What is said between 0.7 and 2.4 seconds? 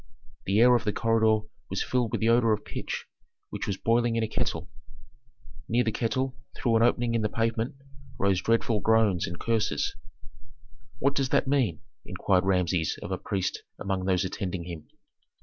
of the corridor was filled with the